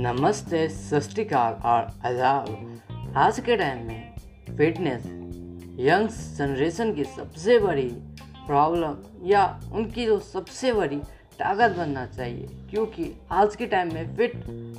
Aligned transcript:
नमस्ते 0.00 0.68
सस्तिकार 0.68 1.54
और 1.64 1.88
आदाब। 2.06 3.14
आज 3.16 3.38
के 3.40 3.56
टाइम 3.56 3.78
में 3.86 4.14
फिटनेस 4.56 5.02
यंग 5.80 6.08
जनरेशन 6.36 6.92
की 6.94 7.04
सबसे 7.06 7.58
बड़ी 7.58 7.88
प्रॉब्लम 8.46 8.94
या 9.28 9.44
उनकी 9.72 10.06
जो 10.06 10.18
सबसे 10.18 10.72
बड़ी 10.72 10.96
ताकत 11.38 11.76
बनना 11.76 12.06
चाहिए, 12.06 12.46
क्योंकि 12.70 13.12
आज 13.30 13.56
के 13.56 13.66
टाइम 13.66 13.92
में 13.94 14.16
फिट 14.16 14.36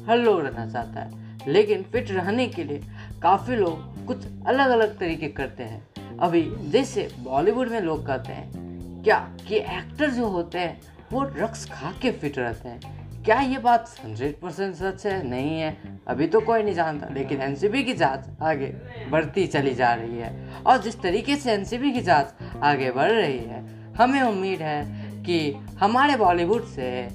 हर 0.08 0.18
लोग 0.18 0.40
रहना 0.40 0.66
चाहता 0.70 1.02
है, 1.02 1.38
लेकिन 1.48 1.84
फिट 1.84 2.12
रहने 2.12 2.48
के 2.48 2.64
लिए 2.64 2.82
काफ़ी 3.22 3.56
लोग 3.56 4.06
कुछ 4.08 4.26
अलग 4.48 4.70
अलग 4.70 4.98
तरीके 5.00 5.28
करते 5.30 5.64
हैं। 5.64 6.18
अभी 6.20 6.42
जैसे 6.72 7.08
बॉलीवुड 7.20 7.70
में 7.70 7.82
लोग 7.82 8.06
कहते 8.08 8.34
हैं, 8.34 9.04
क्या 9.04 9.20
कि 9.48 9.56
एक्टर 9.58 10.10
जो 10.10 10.28
होते 10.28 10.60
हैं, 10.60 10.82
वो 11.12 11.24
ड्रग्स 11.24 11.66
खा 11.66 11.92
के 12.02 12.12
फिट 12.12 12.40
रहते 12.40 12.70
हैं? 12.70 13.01
क्या 13.26 13.40
ये 13.40 13.58
बात 13.58 13.90
हंड्रेड 14.06 14.40
परसेंट 14.40 14.76
सच 14.76 15.06
है? 15.06 15.28
नहीं 15.28 15.60
है। 15.60 15.78
अभी 16.08 16.28
तो 16.28 16.40
कोई 16.42 16.64
नहीं 16.64 16.74
जानता, 16.74 17.08
लेकिन 17.14 17.42
एनसीबी 17.42 17.84
की 17.84 17.94
जाँच 17.94 18.30
आगे 18.42 18.66
बढ़ती 19.10 19.48
चली 19.48 19.74
जा 19.76 19.94
रही 19.94 20.18
है। 20.18 20.50
और 20.68 20.82
जिस 20.82 21.02
तरीके 21.02 21.36
से 21.36 21.52
एनसीबी 21.52 21.92
की 21.92 22.02
जाँच 22.02 22.34
आगे 22.64 22.92
बढ़ 22.92 23.12
रही 23.12 23.38
है, 23.38 23.94
हमें 23.94 24.22
उम्मीद 24.22 24.62
है 24.62 24.86
कि 25.24 25.52
हमारे 25.80 26.16
बॉलीवुड 26.16 26.66
से 26.66 27.08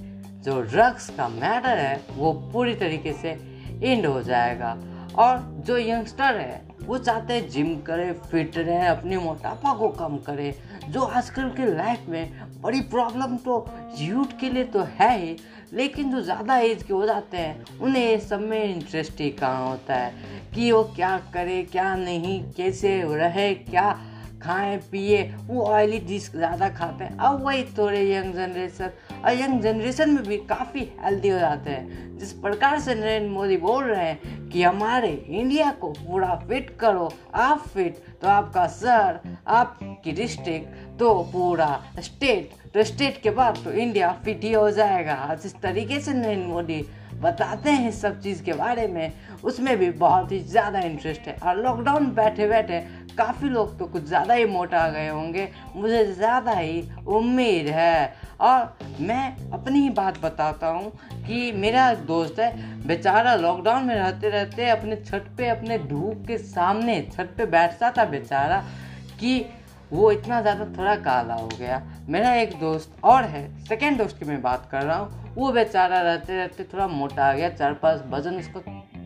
जो 0.45 0.61
ड्रग्स 0.62 1.09
का 1.11 1.28
मैटर 1.28 1.78
है, 1.78 2.00
वो 2.16 2.33
पूरी 2.52 2.75
तरीके 2.75 3.12
से 3.12 3.30
एंड 3.83 4.06
हो 4.06 4.23
जाएगा। 4.23 4.77
और 5.16 5.62
जो 5.66 5.78
यंगस्टर 5.78 6.36
है 6.36 6.62
वो 6.86 6.98
चाहते 6.98 7.34
हैं 7.34 7.48
जिम 7.50 7.74
करें, 7.76 8.12
फिट 8.20 8.56
रहें, 8.58 8.86
अपने 8.88 9.18
मोटापा 9.18 9.74
को 9.74 9.88
कम 9.88 10.16
करें। 10.16 10.92
जो 10.92 11.00
आजकल 11.00 11.48
के 11.50 11.66
लाइफ 11.77 12.08
में 12.08 12.60
बड़ी 12.62 12.80
प्रॉब्लम 12.80 13.36
तो 13.36 13.66
यूथ 13.98 14.38
के 14.40 14.50
लिए 14.50 14.64
तो 14.64 14.82
है 14.98 15.18
ही, 15.18 15.36
लेकिन 15.72 16.11
जो 16.11 16.20
ज़्यादा 16.22 16.56
एज 16.56 16.83
के 16.83 16.92
हो 16.92 17.06
जाते 17.06 17.36
हैं, 17.36 17.78
उन्हें 17.80 18.19
सब 18.20 18.41
में 18.41 18.64
इंटरेस्ट 18.64 19.20
ही 19.20 19.30
कहाँ 19.30 19.69
होता 19.69 19.94
है? 19.94 20.12
कि 20.55 20.70
वो 20.72 20.83
क्या 20.96 21.16
करे, 21.34 21.62
क्या 21.62 21.94
नहीं, 21.94 22.42
कैसे 22.56 23.00
रहे, 23.16 23.55
क्या 23.55 23.91
खाएँ, 24.42 24.77
पिए? 24.91 25.22
वो 25.46 25.62
ऑयली 25.64 25.98
डिश 25.98 26.30
ज़्यादा 26.30 26.68
खाते 26.68 27.05
हैं। 27.05 27.16
अब 27.18 27.44
वही 27.44 27.62
थोड़े 27.78 28.00
यंग 28.12 28.34
जनरेशन 28.34 28.91
और 29.24 29.34
यंग 29.34 29.61
जनरेशन 29.62 30.11
में 30.11 30.22
भी 30.22 30.36
काफ़ी 30.46 30.80
हेल्दी 31.00 31.28
हो 31.28 31.39
जाते 31.39 31.70
हैं। 31.70 32.18
जिस 32.18 32.33
प्रकार 32.33 32.78
से 32.80 32.94
नरेंद्र 32.94 33.30
मोदी 33.30 33.56
बोल 33.56 33.84
रहे 33.84 34.05
हैं 34.05 34.36
कि 34.56 34.62
हमारे 34.62 35.08
इंडिया 35.28 35.70
को 35.80 35.88
पूरा 35.88 36.34
फिट 36.48 36.70
करो। 36.80 37.08
आप 37.36 37.66
फिट 37.68 37.96
तो 38.22 38.28
आपका 38.28 38.66
शहर 38.68 39.18
आपकी 39.46 40.12
डिस्ट्रिक्ट 40.12 40.98
तो 40.98 41.12
पूरा 41.32 41.68
स्टेट 42.00 42.54
तो 42.74 42.84
स्टेट 42.84 43.20
के 43.22 43.30
बाद 43.30 43.58
तो 43.64 43.72
इंडिया 43.74 44.12
फिट 44.24 44.44
ही 44.44 44.52
हो 44.52 44.70
जाएगा। 44.70 45.36
जिस 45.42 45.60
तरीके 45.62 46.00
से 46.00 46.12
नरेंद्र 46.14 46.46
मोदी 46.46 46.84
बताते 47.20 47.70
हैं 47.72 47.90
सब 47.92 48.20
चीज़ 48.22 48.42
के 48.44 48.52
बारे 48.54 48.86
में, 48.88 49.12
उसमें 49.44 49.77
भी 49.78 49.90
बहुत 49.90 50.32
ही 50.32 50.40
ज़्यादा 50.40 50.80
इंटरेस्ट 50.80 51.28
है। 51.28 51.36
और 51.38 51.62
लॉकडाउन 51.62 52.10
बैठे 52.14 52.48
बैठे 52.48 52.80
काफ़ी 53.18 53.48
लोग 53.48 53.78
तो 53.78 53.86
कुछ 53.86 54.04
ज़्यादा 54.04 54.34
ही 54.34 54.44
मोटा 54.46 54.88
गए 54.90 55.08
होंगे। 55.08 55.48
मुझे 55.77 56.04
ज़्यादा 56.06 56.52
ही 56.52 56.82
उम्मीद 57.08 57.68
है। 57.68 58.27
और 58.40 58.77
मैं 59.00 59.45
अपनी 59.67 59.78
ही 59.81 59.89
बात 59.91 60.19
बताता 60.22 60.67
हूँ 60.69 60.91
कि 61.27 61.50
मेरा 61.53 61.92
दोस्त 62.06 62.39
है, 62.41 62.50
बेचारा 62.86 63.34
लॉकडाउन 63.36 63.84
में 63.84 63.95
रहते 63.95 64.28
रहते 64.31 64.69
अपने 64.70 64.97
छत 64.98 65.25
पे, 65.39 65.48
अपने 65.48 65.78
धूप 65.81 66.23
के 66.27 66.36
सामने 66.39 67.00
छत 67.12 67.34
पे 67.39 67.47
बैठता 67.47 67.91
था 67.91 68.05
बेचारा 68.05 68.62
कि 69.20 69.34
वो 69.91 70.11
इतना 70.12 70.41
ज़्यादा 70.42 70.64
थोड़ा 70.78 70.95
काला 71.03 71.34
हो 71.34 71.48
गया। 71.50 71.83
मेरा 72.08 72.34
एक 72.34 72.58
दोस्त 72.61 73.05
और 73.05 73.25
है 73.25 73.45
सेकेंड 73.64 73.98
दोस्त 73.98 74.19
की 74.19 74.25
मैं 74.25 74.41
बात 74.42 74.69
कर 74.73 74.83
रहा 74.83 74.97
हूँ। 74.97 75.34
वो 75.34 75.50
बेचारा 75.53 76.01
रहते 76.03 76.36
रहते 76.36 76.64
थोड़ा 76.73 76.86
मोटा 76.89 77.25
आ 77.25 77.33
गया 77.33 77.48
चार 77.51 77.75
पाँच 77.83 78.03
वज़न 78.11 78.39
उसका 78.39 78.61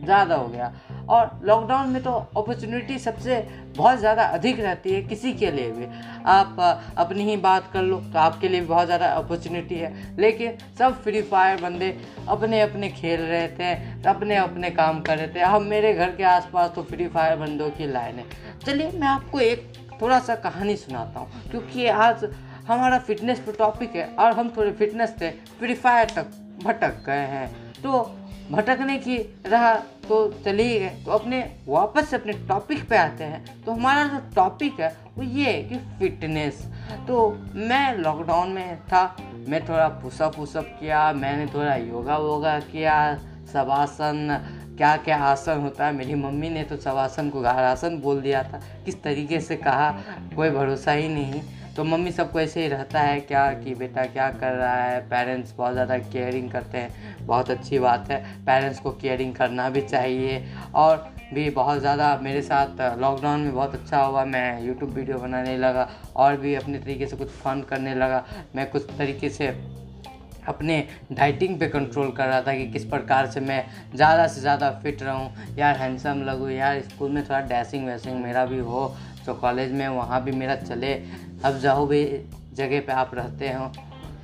ज़्यादा 0.04 0.34
हो 0.34 0.48
गया। 0.48 0.72
और 1.10 1.40
लॉकडाउन 1.44 1.88
में 1.88 2.02
तो 2.02 2.10
अपॉर्चुनिटी 2.10 2.98
सबसे 2.98 3.36
बहुत 3.76 3.98
ज़्यादा 3.98 4.22
अधिक 4.24 4.60
रहती 4.60 4.92
है 4.92 5.02
किसी 5.04 5.32
के 5.34 5.50
लिए 5.50 5.70
भी। 5.70 5.86
आप 6.28 6.60
अपनी 6.98 7.24
ही 7.24 7.36
बात 7.38 7.70
कर 7.72 7.82
लो 7.82 7.96
तो 8.02 8.18
आपके 8.18 8.48
लिए 8.48 8.60
बहुत 8.62 8.86
ज़्यादा 8.86 9.06
अपॉर्चुनिटी 9.14 9.74
है। 9.74 9.92
लेकिन 10.18 10.58
सब 10.78 11.02
फ्री 11.02 11.22
फायर 11.24 11.60
बंदे 11.60 11.96
अपने 12.28 12.60
अपने 12.60 12.88
खेल 12.90 13.20
रहे 13.22 13.48
थे 13.50 13.72
अपने 14.08 14.36
अपने 14.38 14.70
काम 14.72 15.00
कर 15.00 15.18
रहे 15.18 15.28
थे। 15.28 15.40
अब 15.42 15.62
मेरे 15.64 15.92
घर 15.94 16.16
के 16.16 16.24
आसपास 16.26 16.70
तो 16.74 16.82
फ्री 16.84 17.06
फायर 17.08 17.36
बंदों 17.38 17.70
की 17.70 17.92
लाइन 17.92 18.14
है। 18.14 18.24
चलिए 18.66 18.90
मैं 18.90 19.08
आपको 19.08 19.40
एक 19.40 19.72
थोड़ा 20.02 20.18
सा 20.20 20.34
कहानी 20.36 20.76
सुनाता 20.78 21.20
हूँ, 21.20 21.50
क्योंकि 21.50 21.86
आज 21.88 22.24
हमारा 22.68 22.98
फिटनेस 23.00 23.38
पर 23.40 23.52
टॉपिक 23.54 23.96
है 23.96 24.06
और 24.16 24.32
हम 24.32 24.52
थोड़े 24.56 24.70
फिटनेस 24.72 25.14
से 25.18 25.30
फ्री 25.58 25.74
फायर 25.76 26.10
तक 26.10 26.30
भटक 26.64 27.02
गए 27.06 27.26
हैं। 27.28 27.48
तो 27.82 28.00
भटकने 28.50 28.96
की 28.98 29.16
राह 29.46 29.74
तो 30.08 30.16
चले 30.44 30.62
ही। 30.62 30.78
गए 30.78 31.02
तो 31.04 31.10
अपने, 31.12 31.38
वापस 31.68 32.08
से 32.08 32.16
अपने 32.16 32.32
टॉपिक 32.48 32.88
पे 32.88 32.96
आते 32.96 33.24
हैं। 33.24 33.62
तो 33.64 33.72
हमारा 33.72 34.04
जो 34.04 34.18
टॉपिक 34.34 34.80
है, 34.80 34.96
वो 35.16 35.22
ये 35.24 35.50
है 35.50 35.62
कि 35.62 35.76
फिटनेस 35.98 36.62
तो 37.08 37.30
मैं 37.54 37.96
लॉकडाउन 37.98 38.48
में 38.48 38.80
था, 38.82 39.04
मैं 39.48 39.64
थोड़ा 39.68 39.88
पुशअप 40.02 40.38
वुशअप 40.38 40.76
किया, 40.80 41.12
मैंने 41.12 41.46
थोड़ा 41.46 41.74
योगा 41.74 42.16
वोगा 42.16 42.58
किया 42.62 42.94
आसन 43.56 44.38
क्या 44.76 44.96
क्या 44.96 45.16
आसन 45.18 45.60
होता 45.60 45.86
है, 45.86 45.92
मेरी 45.92 46.14
मम्मी 46.14 46.48
ने 46.48 46.62
तो 46.64 46.90
आसन 46.90 47.30
को 47.30 47.42
आसन 47.44 47.98
बोल 47.98 48.20
दिया 48.20 48.42
था। 48.42 48.60
किस 48.84 49.02
तरीके 49.02 49.40
से 49.40 49.56
कहा, 49.56 49.90
कोई 50.36 50.50
भरोसा 50.50 50.92
ही 50.92 51.08
नहीं। 51.08 51.42
तो 51.76 51.84
मम्मी 51.84 52.10
सबको 52.12 52.40
ऐसे 52.40 52.62
ही 52.62 52.68
रहता 52.68 53.00
है 53.00 53.20
क्या 53.20 53.46
कि 53.54 53.74
बेटा 53.74 54.04
क्या 54.06 54.28
कर 54.30 54.52
रहा 54.52 54.82
है? 54.84 55.00
पेरेंट्स 55.08 55.54
बहुत 55.58 55.72
ज़्यादा 55.72 55.98
केयरिंग 55.98 56.50
करते 56.50 56.78
हैं। 56.78 57.26
बहुत 57.26 57.50
अच्छी 57.50 57.78
बात 57.78 58.10
है। 58.10 58.18
पेरेंट्स 58.46 58.80
को 58.80 58.90
केयरिंग 58.92 59.34
करना 59.34 59.68
भी 59.70 59.80
चाहिए। 59.82 60.44
और 60.74 61.08
भी 61.34 61.48
बहुत 61.50 61.80
ज़्यादा 61.80 62.18
मेरे 62.22 62.42
साथ 62.42 62.80
लॉकडाउन 63.00 63.40
में 63.40 63.52
बहुत 63.54 63.74
अच्छा 63.74 63.98
हुआ। 63.98 64.24
मैं 64.26 64.62
यूट्यूब 64.62 64.90
वीडियो 64.90 65.18
बनाने 65.18 65.56
लगा 65.56 65.88
और 66.16 66.36
भी 66.36 66.54
अपने 66.54 66.78
तरीके 66.78 67.06
से 67.06 67.16
कुछ 67.16 67.28
फन 67.34 67.64
करने 67.70 67.94
लगा। 67.94 68.24
मैं 68.56 68.70
कुछ 68.70 68.90
तरीके 68.98 69.28
से 69.28 69.48
अपने 70.48 70.86
डाइटिंग 71.12 71.58
पे 71.60 71.66
कंट्रोल 71.68 72.10
कर 72.12 72.26
रहा 72.26 72.40
था 72.42 72.54
कि 72.54 72.66
किस 72.66 72.84
प्रकार 72.84 73.26
से 73.26 73.40
मैं 73.40 73.64
ज़्यादा 73.94 74.26
से 74.26 74.40
ज़्यादा 74.40 74.70
फिट 74.82 75.02
रहूँ। 75.02 75.56
यार 75.58 75.76
हैंडसम 75.76 76.22
लगूँ, 76.24 76.50
यार 76.50 76.80
स्कूल 76.82 77.10
में 77.10 77.22
थोड़ा 77.24 77.40
डैसिंग 77.42 77.86
वैसिंग 77.86 78.22
मेरा 78.22 78.44
भी 78.46 78.58
हो 78.58 78.94
तो 79.26 79.34
कॉलेज 79.34 79.72
में 79.72 79.86
वहाँ 79.88 80.22
भी 80.24 80.32
मेरा 80.32 80.54
चले। 80.56 80.94
अब 81.44 81.58
जाओ 81.58 81.86
भी 81.86 82.04
जगह 82.54 82.80
पे 82.80 82.92
आप 82.92 83.10
रहते 83.14 83.52
हो। 83.52 83.70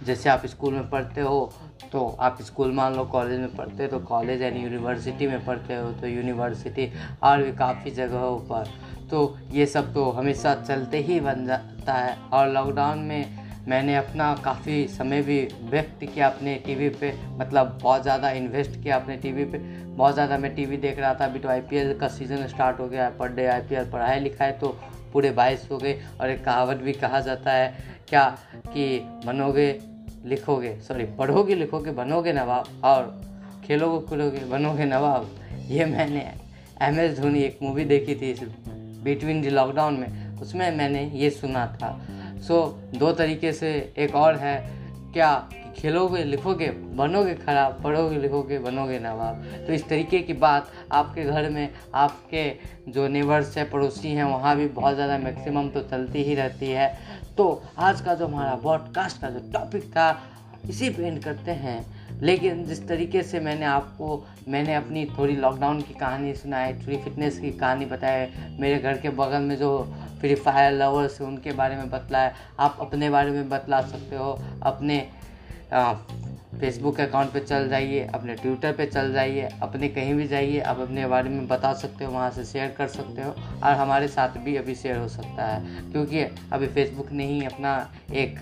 जैसे 0.07 0.29
आप 0.31 0.45
स्कूल 0.47 0.75
में 0.75 0.89
पढ़ते 0.91 1.21
हो 1.21 1.53
तो 1.93 2.05
आप 2.21 2.41
स्कूल 2.43 2.73
मान 2.73 2.95
लो 2.95 3.05
कॉलेज 3.07 3.39
में 3.41 3.55
पढ़ते 3.57 3.83
हो 3.83 3.89
तो 3.89 3.99
कॉलेज 4.07 4.43
एंड 4.43 4.57
यूनिवर्सिटी 4.57 5.27
में 5.27 5.45
पढ़ते 5.47 5.75
हो 5.75 5.91
तो 5.93 6.07
यूनिवर्सिटी 6.07 6.89
और 7.23 7.43
भी 7.43 7.53
काफ़ी 7.53 7.91
जगहों 7.91 8.37
पर। 8.49 8.69
तो 9.11 9.37
ये 9.53 9.67
सब 9.67 9.93
तो 9.95 10.11
हमेशा 10.11 10.55
चलते 10.57 10.99
ही 10.99 11.19
बन 11.21 11.45
जाता 11.47 11.93
है। 11.93 12.17
और 12.33 12.49
लॉकडाउन 12.49 12.99
में 13.01 13.45
मैंने 13.69 13.97
अपना 13.97 14.35
काफ़ी 14.45 14.87
समय 14.89 15.23
भी 15.23 15.41
व्यक्त 15.63 16.05
किया 16.05 16.29
अपने 16.29 16.55
टीवी 16.67 16.89
पे। 16.91 17.13
मतलब 17.39 17.79
बहुत 17.83 18.03
ज़्यादा 18.03 18.31
इन्वेस्ट 18.33 18.83
किया 18.83 18.97
अपने 18.97 19.17
टीवी 19.17 19.45
पे। 19.45 19.59
बहुत 19.97 20.15
ज़्यादा 20.15 20.39
मैं 20.39 20.55
टीवी 20.55 20.77
देख 20.77 20.99
रहा 20.99 21.15
था। 21.15 21.25
अभी 21.25 21.39
तो 21.39 21.49
आईपीएल 21.49 21.97
का 21.99 22.09
सीज़न 22.09 22.47
स्टार्ट 22.47 22.81
हो 22.81 22.89
गया 22.89 23.05
है। 23.05 23.17
पर 23.19 23.33
डे 23.35 23.47
आईपीएल 23.47 23.91
पढ़ाई 23.91 24.21
लिखाई 24.21 24.53
तो 24.53 24.77
पूरे 25.13 25.31
बाईस 25.31 25.69
हो 25.73 25.79
गए 25.79 26.01
और 26.21 26.31
एक 26.31 26.45
कहावत 26.45 26.77
भी 26.77 26.93
कहा 26.93 27.21
जाता 27.21 27.53
है 27.53 27.75
क्या 28.09 28.25
कि 28.67 28.99
बनोगे 29.27 29.69
लिखोगे 30.25 30.75
सॉरी 30.81 31.05
पढ़ोगे 31.19 31.55
लिखोगे 31.55 31.91
बनोगे 31.93 32.33
नवाब 32.33 32.67
और 32.85 33.03
खेलोगे 33.67 34.07
खुलोगे 34.07 34.45
बनोगे 34.45 34.85
नवाब। 34.85 35.29
ये 35.69 35.85
मैंने 35.85 36.21
एम 36.83 36.99
एस 37.01 37.19
धोनी 37.19 37.43
एक 37.43 37.59
मूवी 37.63 37.85
देखी 37.85 38.15
थी 38.15 38.31
इस 38.31 38.43
बिटवीन 39.05 39.43
द 39.43 39.53
लॉकडाउन 39.53 39.95
में 39.95 40.41
उसमें 40.41 40.71
मैंने 40.77 41.03
ये 41.15 41.31
सुना 41.31 41.67
था। 41.77 41.91
सो 42.47 42.55
so, 42.55 42.99
दो 42.99 43.13
तरीके 43.13 43.53
से 43.53 43.71
एक 43.99 44.15
और 44.15 44.37
है 44.37 44.57
क्या 45.13 45.31
खेलोगे, 45.77 46.23
लिखोगे, 46.25 46.69
बनोगे 46.97 47.35
खराब 47.37 47.81
पढ़ोगे, 47.85 48.19
लिखोगे, 48.19 48.59
बनोगे 48.59 48.99
नवाब 48.99 49.45
तो 49.67 49.73
इस 49.73 49.89
तरीके 49.89 50.19
की 50.19 50.33
बात 50.35 50.71
आपके 50.93 51.25
घर 51.25 51.49
में, 51.51 51.69
आपके 51.95 52.51
जो 52.89 53.09
नेबर्स 53.09 53.57
है, 53.59 53.69
पड़ोसी 53.71 54.09
हैं, 54.09 54.25
वहाँ 54.25 54.57
भी 54.57 54.67
बहुत 54.69 54.95
ज़्यादा 54.95 55.19
मैक्सिमम 55.19 55.69
तो 55.69 55.81
चलती 55.83 56.23
ही 56.23 56.35
रहती 56.35 56.71
है। 56.71 56.89
तो 57.37 57.63
आज 57.79 58.01
का 58.01 58.15
जो 58.15 58.27
हमारा 58.27 58.55
पॉडकास्ट 58.55 59.21
का 59.21 59.31
जो 59.31 59.41
टॉपिक 59.53 59.91
था, 59.91 60.17
इसी 60.69 60.89
पे 60.91 61.07
एंड 61.07 61.23
करते 61.23 61.51
हैं। 61.51 61.85
लेकिन 62.23 62.65
जिस 62.65 62.87
तरीके 62.89 63.23
से 63.23 63.41
मैंने 63.41 63.65
आपको, 63.65 64.25
मैंने 64.49 64.75
अपनी 64.75 65.05
थोड़ी 65.19 65.37
लॉकडाउन 65.37 65.81
की 65.81 65.95
कहानी 65.95 66.35
सुनाई, 66.35 66.73
थोड़ी 66.75 66.97
फिटनेस 66.97 67.39
की 67.39 67.51
कहानी 67.51 67.87
बताई, 67.87 68.27
मेरे 68.61 68.79
घर 68.79 68.99
के 68.99 69.09
बगल 69.11 69.43
में 69.43 69.57
जो 69.57 69.71
फ्री 70.21 70.35
फायर 70.35 70.73
लवर्स 70.73 71.21
उनके 71.21 71.53
बारे 71.53 71.77
में 71.77 71.91
बतलाया, 71.91 72.33
आप 72.61 72.79
अपने 72.81 73.11
बारे 73.11 73.31
में 73.31 73.49
बतला 73.49 73.81
सकते 73.83 74.17
हो, 74.17 74.39
अपने 74.63 74.99
फेसबुक 75.71 77.01
अकाउंट 77.01 77.33
पे 77.33 77.41
चल 77.41 77.69
जाइए, 77.69 78.05
अपने 78.15 78.35
ट्विटर 78.35 78.73
पे 78.73 78.87
चल 78.87 79.13
जाइए, 79.13 79.49
अपने 79.63 79.89
कहीं 79.89 80.15
भी 80.15 80.27
जाइए, 80.29 80.61
आप 80.61 80.79
अपने 80.81 81.07
बारे 81.07 81.31
में 81.31 81.47
बता 81.49 81.73
सकते 81.75 82.05
हो, 82.05 82.13
वहाँ 82.13 82.31
से 82.31 82.45
शेयर 82.45 82.75
कर 82.79 82.87
सकते 82.89 83.23
हो 83.23 83.31
और 83.63 83.75
हमारे 83.75 84.09
साथ 84.09 84.39
भी 84.39 84.57
अभी 84.57 84.75
शेयर 84.75 84.97
हो 84.97 85.09
सकता 85.09 85.47
है। 85.47 85.91
क्योंकि 85.93 86.21
अभी 86.53 86.67
फेसबुक 86.67 87.11
ने 87.13 87.27
ही 87.27 87.45
अपना 87.47 87.75
एक 88.15 88.39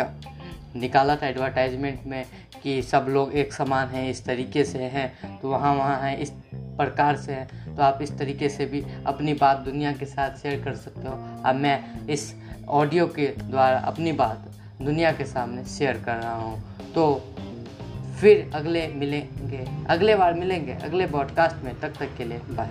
निकाला 0.77 1.17
था 1.17 1.27
एडवर्टाइजमेंट 1.27 2.07
में 2.07 2.25
कि 2.63 2.81
सब 2.83 3.07
लोग 3.09 3.33
एक 3.33 3.53
समान 3.53 3.89
हैं, 3.89 4.09
इस 4.11 4.25
तरीके 4.25 4.65
से 4.65 4.79
हैं 4.79 5.41
तो 5.41 5.51
वहाँ 5.51 5.75
वहाँ 5.75 6.01
हैं, 6.01 6.17
इस 6.19 6.31
प्रकार 6.55 7.17
से 7.17 7.33
हैं 7.33 7.77
तो 7.77 7.83
आप 7.83 7.99
इस 8.03 8.17
तरीके 8.19 8.49
से 8.49 8.67
भी 8.67 8.85
अपनी 9.07 9.35
बात 9.35 9.59
दुनिया 9.61 9.93
के 9.93 10.07
साथ 10.07 10.37
शेयर 10.37 10.63
कर 10.65 10.75
सकते 10.75 11.09
हो। 11.09 11.15
अब 11.45 11.55
मैं 11.55 12.07
इस 12.07 12.35
ऑडियो 12.69 13.07
के 13.07 13.27
द्वारा 13.41 13.79
अपनी 13.79 14.13
बात 14.13 14.49
दुनिया 14.83 15.13
के 15.13 15.25
सामने 15.25 15.65
शेयर 15.69 16.03
कर 16.07 16.17
रहा 16.17 16.35
हूँ। 16.35 16.63
तो 16.95 17.23
फिर 18.21 18.51
अगले 18.55 18.89
मिलेंगे 18.89 19.69
अगले 19.89 20.17
बार 20.17 20.35
मिलेंगे 20.35 20.73
अगले 20.73 21.07
पॉडकास्ट 21.07 21.65
में 21.65 21.75
तब 21.75 21.89
तक, 21.89 21.99
तक 21.99 22.17
के 22.19 22.25
लिए 22.25 22.39
बाय 22.39 22.69